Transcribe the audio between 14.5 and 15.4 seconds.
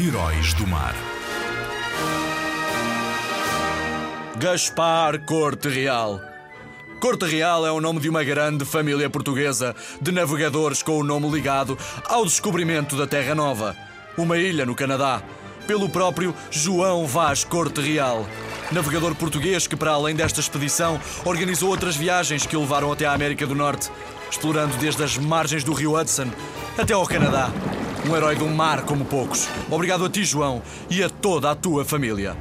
no Canadá,